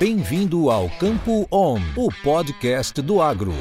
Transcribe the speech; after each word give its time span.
Bem-vindo 0.00 0.70
ao 0.70 0.88
Campo 0.88 1.46
On, 1.52 1.78
o 1.94 2.08
podcast 2.22 3.02
do 3.02 3.20
agro. 3.20 3.52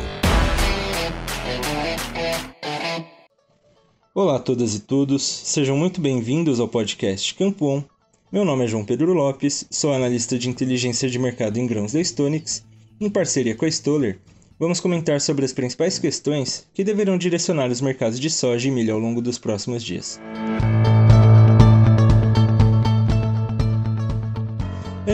Olá 4.16 4.38
a 4.38 4.40
todas 4.40 4.74
e 4.74 4.80
todos, 4.80 5.22
sejam 5.22 5.76
muito 5.76 6.00
bem-vindos 6.00 6.62
ao 6.62 6.70
podcast 6.70 7.36
Campo 7.36 7.66
On. 7.66 7.84
Meu 8.32 8.46
nome 8.46 8.64
é 8.64 8.68
João 8.70 8.86
Pedro 8.86 9.12
Lopes, 9.12 9.68
sou 9.70 9.92
analista 9.92 10.40
de 10.40 10.48
inteligência 10.48 11.10
de 11.10 11.20
mercado 11.20 11.58
em 11.58 11.68
grãos 11.68 11.92
da 11.92 12.02
Stonix. 12.02 12.66
Em 13.02 13.10
parceria 13.10 13.54
com 13.54 13.66
a 13.66 13.68
Stoller, 13.68 14.18
vamos 14.58 14.80
comentar 14.80 15.20
sobre 15.20 15.44
as 15.44 15.52
principais 15.52 16.00
questões 16.00 16.66
que 16.74 16.86
deverão 16.86 17.18
direcionar 17.18 17.70
os 17.70 17.82
mercados 17.82 18.18
de 18.18 18.30
soja 18.30 18.66
e 18.66 18.72
milho 18.72 18.94
ao 18.94 19.00
longo 19.02 19.22
dos 19.22 19.38
próximos 19.38 19.84
dias. 19.84 20.18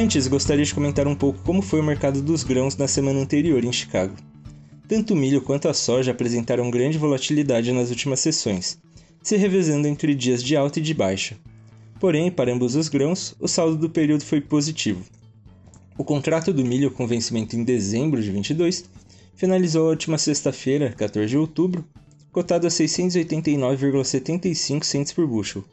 Antes, 0.05 0.27
gostaria 0.27 0.63
de 0.63 0.71
comentar 0.71 1.07
um 1.07 1.16
pouco 1.16 1.41
como 1.41 1.63
foi 1.63 1.80
o 1.80 1.84
mercado 1.84 2.21
dos 2.21 2.43
grãos 2.43 2.77
na 2.77 2.88
semana 2.88 3.20
anterior 3.20 3.66
em 3.66 3.73
Chicago. 3.73 4.13
Tanto 4.88 5.16
o 5.16 5.17
milho 5.17 5.41
quanto 5.41 5.67
a 5.67 5.73
soja 5.73 6.11
apresentaram 6.11 6.70
grande 6.70 6.95
volatilidade 6.95 7.71
nas 7.71 7.89
últimas 7.89 8.20
sessões, 8.20 8.77
se 9.23 9.35
revezando 9.35 9.88
entre 9.88 10.13
dias 10.13 10.44
de 10.44 10.55
alta 10.55 10.77
e 10.77 10.81
de 10.83 10.94
baixa. 10.94 11.35
Porém, 11.99 12.30
para 12.30 12.53
ambos 12.53 12.75
os 12.75 12.88
grãos, 12.88 13.35
o 13.39 13.47
saldo 13.47 13.77
do 13.77 13.89
período 13.89 14.23
foi 14.23 14.39
positivo. 14.39 15.03
O 15.97 16.03
contrato 16.03 16.53
do 16.53 16.63
milho 16.63 16.91
com 16.91 17.08
vencimento 17.08 17.55
em 17.55 17.63
dezembro 17.63 18.22
de 18.22 18.30
22 18.30 18.85
finalizou 19.33 19.88
a 19.88 19.89
última 19.89 20.19
sexta-feira, 20.19 20.94
14 20.95 21.30
de 21.30 21.35
outubro, 21.35 21.83
cotado 22.31 22.67
a 22.67 22.69
689,75 22.69 24.83
cents 24.83 25.11
por 25.11 25.25
bushel, 25.25 25.66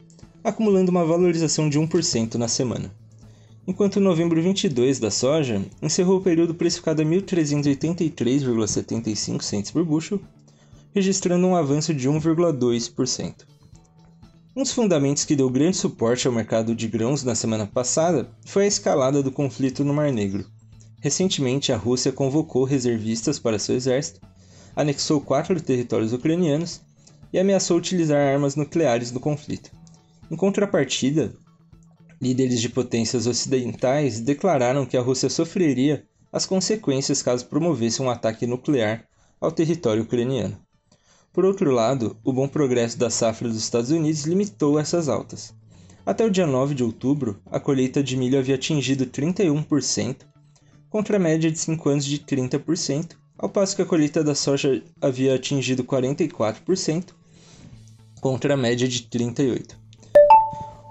acumulando 0.43 0.91
uma 0.91 1.05
valorização 1.05 1.69
de 1.69 1.79
1% 1.79 2.37
na 2.37 2.49
semana 2.49 3.02
enquanto 3.67 3.99
novembro 4.01 4.43
22 4.43 4.99
da 4.99 5.11
soja 5.11 5.63
encerrou 5.81 6.19
o 6.19 6.23
período 6.23 6.55
precificado 6.55 7.01
a 7.03 7.05
1.383,75 7.05 9.43
cents 9.43 9.71
por 9.71 9.85
bushel, 9.85 10.21
registrando 10.95 11.47
um 11.47 11.57
avanço 11.57 11.95
de 11.95 12.07
1,2%. 12.09 13.35
Um 14.55 14.63
dos 14.63 14.73
fundamentos 14.73 15.25
que 15.25 15.35
deu 15.35 15.49
grande 15.49 15.79
suporte 15.79 16.27
ao 16.27 16.33
mercado 16.33 16.75
de 16.75 16.87
grãos 16.87 17.25
na 17.25 17.35
semana 17.35 17.67
passada 17.67 18.29
foi 18.45 18.65
a 18.65 18.69
escalada 18.69 19.23
do 19.23 19.33
conflito 19.33 19.83
no 19.83 19.95
Mar 19.95 20.13
Negro. 20.13 20.45
Recentemente, 21.01 21.73
a 21.73 21.77
Rússia 21.77 22.13
convocou 22.13 22.65
reservistas 22.65 23.39
para 23.39 23.59
seu 23.59 23.75
exército, 23.75 24.21
anexou 24.77 25.21
quatro 25.21 25.59
territórios 25.61 26.13
ucranianos 26.13 26.83
e 27.33 27.39
ameaçou 27.39 27.79
utilizar 27.79 28.21
armas 28.21 28.55
nucleares 28.55 29.11
no 29.11 29.21
conflito. 29.21 29.71
Em 30.31 30.37
contrapartida, 30.37 31.33
Líderes 32.23 32.61
de 32.61 32.69
potências 32.69 33.27
ocidentais 33.27 34.21
declararam 34.21 34.87
que 34.87 34.97
a 34.97 35.03
Rússia 35.03 35.29
sofreria 35.29 36.07
as 36.33 36.47
consequências 36.47 37.21
caso 37.21 37.47
promovesse 37.47 38.01
um 38.01 38.09
ataque 38.09 38.47
nuclear 38.47 39.05
ao 39.41 39.51
território 39.51 40.05
ucraniano. 40.05 40.57
Por 41.33 41.45
outro 41.45 41.73
lado, 41.73 42.17
o 42.23 42.33
bom 42.33 42.47
progresso 42.47 42.97
da 42.97 43.11
safra 43.11 43.49
dos 43.49 43.57
Estados 43.57 43.91
Unidos 43.91 44.23
limitou 44.23 44.79
essas 44.79 45.09
altas. 45.09 45.53
Até 46.07 46.25
o 46.25 46.31
dia 46.31 46.47
9 46.47 46.77
de 46.77 46.85
outubro, 46.85 47.41
a 47.51 47.59
colheita 47.59 48.01
de 48.01 48.17
milho 48.17 48.39
havia 48.39 48.55
atingido 48.55 49.05
31%, 49.05 50.19
contra 50.89 51.17
a 51.17 51.21
média 51.21 51.51
de 51.51 51.59
5 51.59 51.89
anos 51.89 52.05
de 52.05 52.21
30%, 52.21 53.17
ao 53.37 53.49
passo 53.49 53.75
que 53.75 53.83
a 53.83 53.87
colheita 53.87 54.23
da 54.23 54.37
soja 54.37 54.81
havia 55.01 55.35
atingido 55.35 55.83
44%, 55.83 57.15
contra 58.21 58.55
a 58.55 58.57
média 58.57 58.87
de 58.87 59.03
38%. 59.09 59.82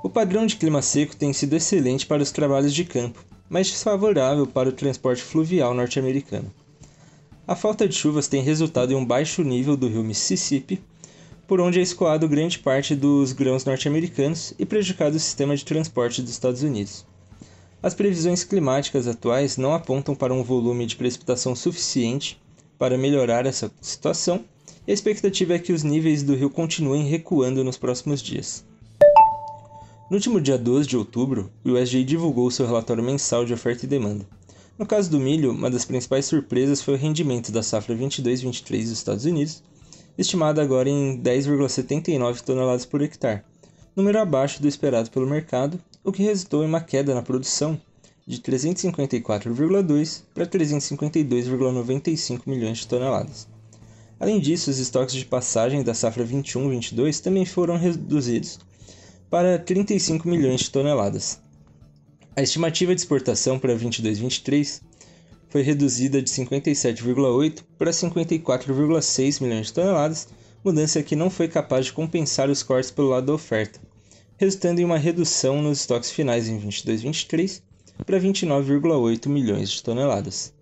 O 0.03 0.09
padrão 0.09 0.47
de 0.47 0.55
clima 0.55 0.81
seco 0.81 1.15
tem 1.15 1.31
sido 1.31 1.55
excelente 1.55 2.07
para 2.07 2.23
os 2.23 2.31
trabalhos 2.31 2.73
de 2.73 2.83
campo, 2.83 3.23
mas 3.47 3.69
desfavorável 3.69 4.47
para 4.47 4.69
o 4.69 4.71
transporte 4.71 5.21
fluvial 5.21 5.75
norte-americano. 5.75 6.51
A 7.47 7.55
falta 7.55 7.87
de 7.87 7.93
chuvas 7.93 8.27
tem 8.27 8.41
resultado 8.41 8.91
em 8.91 8.95
um 8.95 9.05
baixo 9.05 9.43
nível 9.43 9.77
do 9.77 9.87
rio 9.87 10.03
Mississippi, 10.03 10.81
por 11.47 11.59
onde 11.59 11.79
é 11.79 11.83
escoado 11.83 12.27
grande 12.27 12.57
parte 12.57 12.95
dos 12.95 13.31
grãos 13.31 13.63
norte-americanos 13.63 14.55
e 14.57 14.65
prejudicado 14.65 15.17
o 15.17 15.19
sistema 15.19 15.55
de 15.55 15.63
transporte 15.63 16.19
dos 16.19 16.31
Estados 16.31 16.63
Unidos. 16.63 17.05
As 17.83 17.93
previsões 17.93 18.43
climáticas 18.43 19.07
atuais 19.07 19.55
não 19.55 19.71
apontam 19.71 20.15
para 20.15 20.33
um 20.33 20.41
volume 20.41 20.87
de 20.87 20.95
precipitação 20.95 21.55
suficiente 21.55 22.41
para 22.75 22.97
melhorar 22.97 23.45
essa 23.45 23.71
situação, 23.79 24.43
e 24.87 24.91
a 24.91 24.93
expectativa 24.95 25.53
é 25.53 25.59
que 25.59 25.73
os 25.73 25.83
níveis 25.83 26.23
do 26.23 26.33
rio 26.33 26.49
continuem 26.49 27.05
recuando 27.05 27.63
nos 27.63 27.77
próximos 27.77 28.19
dias. 28.19 28.65
No 30.11 30.17
último 30.17 30.41
dia 30.41 30.57
12 30.57 30.89
de 30.89 30.97
outubro, 30.97 31.49
o 31.63 31.69
USDA 31.69 32.03
divulgou 32.03 32.51
seu 32.51 32.65
relatório 32.65 33.01
mensal 33.01 33.45
de 33.45 33.53
oferta 33.53 33.85
e 33.85 33.87
demanda. 33.87 34.27
No 34.77 34.85
caso 34.85 35.09
do 35.09 35.17
milho, 35.17 35.51
uma 35.51 35.71
das 35.71 35.85
principais 35.85 36.25
surpresas 36.25 36.81
foi 36.81 36.95
o 36.95 36.97
rendimento 36.97 37.49
da 37.49 37.63
safra 37.63 37.95
22-23 37.95 38.81
dos 38.81 38.91
Estados 38.91 39.23
Unidos, 39.23 39.63
estimado 40.17 40.59
agora 40.59 40.89
em 40.89 41.17
10,79 41.17 42.41
toneladas 42.41 42.85
por 42.85 43.01
hectare, 43.01 43.43
número 43.95 44.19
abaixo 44.19 44.61
do 44.61 44.67
esperado 44.67 45.09
pelo 45.09 45.25
mercado, 45.25 45.79
o 46.03 46.11
que 46.11 46.23
resultou 46.23 46.61
em 46.61 46.67
uma 46.67 46.81
queda 46.81 47.15
na 47.15 47.21
produção 47.21 47.79
de 48.27 48.37
354,2 48.41 50.23
para 50.35 50.45
352,95 50.45 52.41
milhões 52.47 52.79
de 52.79 52.87
toneladas. 52.87 53.47
Além 54.19 54.41
disso, 54.41 54.71
os 54.71 54.77
estoques 54.77 55.15
de 55.15 55.23
passagem 55.23 55.81
da 55.83 55.93
safra 55.93 56.25
21-22 56.25 57.21
também 57.21 57.45
foram 57.45 57.77
reduzidos 57.77 58.59
para 59.31 59.57
35 59.57 60.27
milhões 60.27 60.59
de 60.59 60.69
toneladas. 60.71 61.39
A 62.35 62.41
estimativa 62.41 62.93
de 62.93 62.99
exportação 62.99 63.57
para 63.57 63.73
22-23 63.73 64.81
foi 65.47 65.61
reduzida 65.61 66.21
de 66.21 66.29
57,8 66.29 67.63
para 67.77 67.91
54,6 67.91 69.41
milhões 69.41 69.67
de 69.67 69.73
toneladas, 69.73 70.27
mudança 70.65 71.01
que 71.01 71.15
não 71.15 71.29
foi 71.29 71.47
capaz 71.47 71.85
de 71.85 71.93
compensar 71.93 72.49
os 72.49 72.61
cortes 72.61 72.91
pelo 72.91 73.07
lado 73.07 73.27
da 73.27 73.33
oferta, 73.33 73.79
resultando 74.35 74.81
em 74.81 74.85
uma 74.85 74.97
redução 74.97 75.61
nos 75.61 75.79
estoques 75.79 76.11
finais 76.11 76.49
em 76.49 76.59
22-23 76.59 77.61
para 78.05 78.19
29,8 78.19 79.29
milhões 79.29 79.69
de 79.69 79.81
toneladas. 79.81 80.53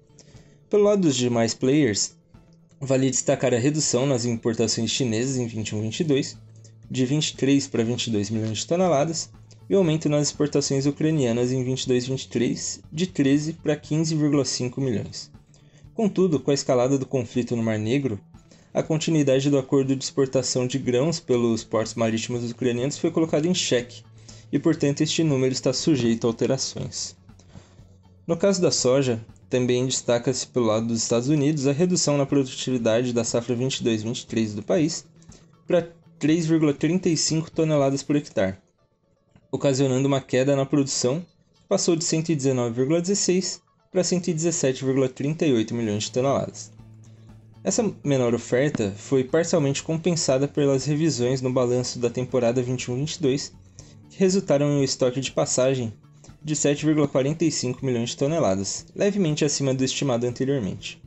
Pelo 0.70 0.84
lado 0.84 1.02
dos 1.02 1.16
demais 1.16 1.56
players, 1.56 2.16
vale 2.80 3.10
destacar 3.10 3.52
a 3.52 3.58
redução 3.58 4.06
nas 4.06 4.26
importações 4.26 4.92
chinesas 4.92 5.38
em 5.38 5.48
21-22, 5.50 6.38
de 6.90 7.06
23 7.06 7.68
para 7.68 7.84
22 7.84 8.30
milhões 8.30 8.60
de 8.60 8.68
toneladas 8.68 9.30
e 9.70 9.76
o 9.76 9.78
aumento 9.78 10.10
nas 10.10 10.28
exportações 10.28 10.86
ucranianas 10.86 11.52
em 11.52 11.64
22-23 11.64 12.82
de 12.92 13.06
13 13.08 13.54
para 13.54 13.76
15,5 13.76 14.82
milhões. 14.82 15.32
Contudo, 15.94 16.40
com 16.40 16.50
a 16.50 16.54
escalada 16.54 16.98
do 16.98 17.06
conflito 17.06 17.56
no 17.56 17.62
Mar 17.62 17.78
Negro, 17.78 18.20
a 18.74 18.82
continuidade 18.82 19.50
do 19.50 19.58
acordo 19.58 19.96
de 19.96 20.04
exportação 20.04 20.66
de 20.66 20.80
grãos 20.80 21.20
pelos 21.20 21.64
portos 21.64 21.96
marítimos 21.96 22.50
ucranianos 22.50 22.98
foi 22.98 23.12
colocada 23.12 23.48
em 23.48 23.54
xeque, 23.54 24.04
e 24.52 24.58
portanto 24.58 25.02
este 25.02 25.24
número 25.24 25.52
está 25.52 25.74
sujeito 25.74 26.26
a 26.26 26.30
alterações. 26.30 27.16
No 28.26 28.38
caso 28.38 28.62
da 28.62 28.72
soja, 28.72 29.20
também 29.50 29.86
destaca-se 29.86 30.46
pelo 30.46 30.68
lado 30.68 30.88
dos 30.88 31.02
Estados 31.02 31.30
Unidos 31.30 31.66
a 31.66 31.72
redução 31.72 32.18
na 32.18 32.26
produtividade 32.26 33.12
da 33.12 33.24
safra 33.24 33.56
22-23 33.56 34.54
do 34.54 34.64
país 34.64 35.06
para 35.68 35.92
3,35 36.20 37.50
toneladas 37.50 38.04
por 38.04 38.18
hectare, 38.18 38.58
ocasionando 39.50 40.06
uma 40.06 40.20
queda 40.20 40.54
na 40.54 40.66
produção 40.66 41.26
que 41.56 41.64
passou 41.68 41.96
de 41.96 42.04
119,16 42.04 43.62
para 43.90 44.02
117,38 44.02 45.74
milhões 45.74 46.04
de 46.04 46.12
toneladas. 46.12 46.72
Essa 47.64 47.90
menor 48.04 48.34
oferta 48.34 48.94
foi 48.98 49.24
parcialmente 49.24 49.82
compensada 49.82 50.48
pelas 50.48 50.86
revisões 50.86 51.42
no 51.42 51.52
balanço 51.52 52.00
da 52.00 52.10
temporada 52.10 52.62
21-22, 52.62 53.52
que 54.10 54.20
resultaram 54.20 54.68
em 54.68 54.80
um 54.80 54.84
estoque 54.84 55.22
de 55.22 55.32
passagem 55.32 55.94
de 56.44 56.56
7,45 56.56 57.78
milhões 57.82 58.10
de 58.10 58.18
toneladas, 58.18 58.86
levemente 58.96 59.46
acima 59.46 59.74
do 59.74 59.84
estimado 59.84 60.26
anteriormente. 60.26 61.02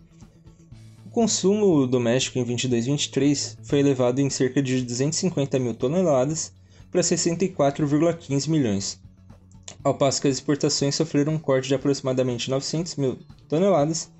O 1.12 1.14
consumo 1.14 1.86
doméstico 1.86 2.38
em 2.38 2.44
22-23 2.46 3.58
foi 3.62 3.80
elevado 3.80 4.18
em 4.22 4.30
cerca 4.30 4.62
de 4.62 4.80
250 4.80 5.58
mil 5.58 5.74
toneladas 5.74 6.54
para 6.90 7.02
64,15 7.02 8.48
milhões, 8.48 8.98
ao 9.84 9.94
passo 9.94 10.22
que 10.22 10.28
as 10.28 10.36
exportações 10.36 10.94
sofreram 10.94 11.34
um 11.34 11.38
corte 11.38 11.68
de 11.68 11.74
aproximadamente 11.74 12.48
900 12.48 12.96
mil 12.96 13.18
toneladas 13.46 14.10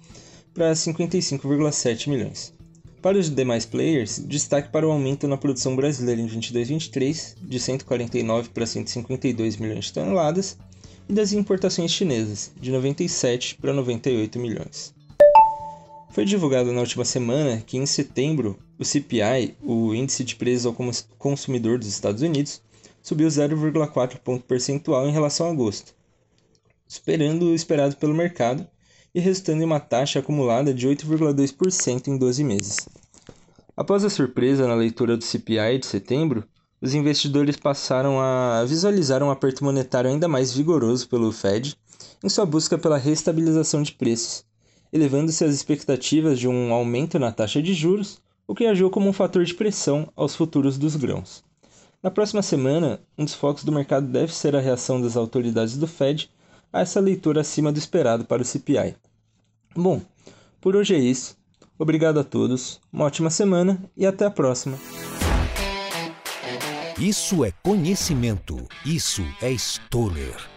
para 0.52 0.70
55,7 0.72 2.10
milhões. 2.10 2.52
Para 3.00 3.16
os 3.16 3.30
demais 3.30 3.64
players, 3.64 4.18
destaque 4.18 4.70
para 4.70 4.86
o 4.86 4.92
aumento 4.92 5.26
na 5.26 5.38
produção 5.38 5.74
brasileira 5.74 6.20
em 6.20 6.28
22-23, 6.28 7.36
de 7.40 7.58
149 7.58 8.50
para 8.50 8.66
152 8.66 9.56
milhões 9.56 9.86
de 9.86 9.94
toneladas, 9.94 10.58
e 11.08 11.14
das 11.14 11.32
importações 11.32 11.90
chinesas, 11.90 12.52
de 12.60 12.70
97 12.70 13.56
para 13.58 13.72
98 13.72 14.38
milhões. 14.38 14.94
Foi 16.12 16.26
divulgado 16.26 16.70
na 16.74 16.80
última 16.80 17.06
semana 17.06 17.62
que 17.66 17.78
em 17.78 17.86
setembro 17.86 18.58
o 18.78 18.84
CPI, 18.84 19.56
o 19.62 19.94
índice 19.94 20.22
de 20.22 20.36
preços 20.36 20.66
ao 20.66 20.76
consumidor 21.16 21.78
dos 21.78 21.88
Estados 21.88 22.20
Unidos, 22.20 22.60
subiu 23.02 23.28
0,4 23.28 24.18
ponto 24.18 24.44
percentual 24.44 25.08
em 25.08 25.10
relação 25.10 25.46
a 25.46 25.50
agosto, 25.50 25.94
superando 26.86 27.46
o 27.46 27.54
esperado 27.54 27.96
pelo 27.96 28.12
mercado 28.12 28.66
e 29.14 29.20
resultando 29.20 29.62
em 29.62 29.64
uma 29.64 29.80
taxa 29.80 30.18
acumulada 30.18 30.74
de 30.74 30.86
8,2% 30.86 32.08
em 32.08 32.18
12 32.18 32.44
meses. 32.44 32.76
Após 33.74 34.04
a 34.04 34.10
surpresa 34.10 34.68
na 34.68 34.74
leitura 34.74 35.16
do 35.16 35.24
CPI 35.24 35.78
de 35.78 35.86
setembro, 35.86 36.44
os 36.78 36.94
investidores 36.94 37.56
passaram 37.56 38.20
a 38.20 38.62
visualizar 38.66 39.22
um 39.22 39.30
aperto 39.30 39.64
monetário 39.64 40.10
ainda 40.10 40.28
mais 40.28 40.52
vigoroso 40.52 41.08
pelo 41.08 41.32
Fed 41.32 41.74
em 42.22 42.28
sua 42.28 42.44
busca 42.44 42.76
pela 42.76 42.98
restabilização 42.98 43.82
de 43.82 43.92
preços, 43.92 44.44
elevando-se 44.92 45.44
as 45.44 45.54
expectativas 45.54 46.38
de 46.38 46.46
um 46.46 46.72
aumento 46.72 47.18
na 47.18 47.32
taxa 47.32 47.62
de 47.62 47.72
juros, 47.72 48.20
o 48.46 48.54
que 48.54 48.66
agiu 48.66 48.90
como 48.90 49.08
um 49.08 49.12
fator 49.12 49.44
de 49.44 49.54
pressão 49.54 50.08
aos 50.14 50.36
futuros 50.36 50.76
dos 50.76 50.96
grãos. 50.96 51.42
Na 52.02 52.10
próxima 52.10 52.42
semana, 52.42 53.00
um 53.16 53.24
dos 53.24 53.34
focos 53.34 53.64
do 53.64 53.72
mercado 53.72 54.06
deve 54.06 54.34
ser 54.34 54.56
a 54.56 54.60
reação 54.60 55.00
das 55.00 55.16
autoridades 55.16 55.76
do 55.76 55.86
Fed 55.86 56.28
a 56.72 56.80
essa 56.80 57.00
leitura 57.00 57.42
acima 57.42 57.70
do 57.70 57.78
esperado 57.78 58.24
para 58.24 58.42
o 58.42 58.44
CPI. 58.44 58.96
Bom, 59.74 60.00
por 60.60 60.74
hoje 60.74 60.94
é 60.94 60.98
isso. 60.98 61.36
Obrigado 61.78 62.18
a 62.20 62.24
todos, 62.24 62.80
uma 62.92 63.04
ótima 63.04 63.30
semana 63.30 63.82
e 63.96 64.04
até 64.04 64.26
a 64.26 64.30
próxima. 64.30 64.78
Isso 66.98 67.44
é 67.44 67.52
conhecimento, 67.62 68.56
isso 68.84 69.22
é 69.40 69.50
Stoller. 69.50 70.51